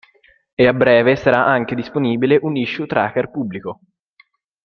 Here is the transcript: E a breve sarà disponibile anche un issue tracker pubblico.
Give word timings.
E 0.55 0.65
a 0.65 0.73
breve 0.73 1.15
sarà 1.15 1.55
disponibile 1.75 2.33
anche 2.37 2.45
un 2.47 2.55
issue 2.55 2.87
tracker 2.87 3.29
pubblico. 3.29 3.81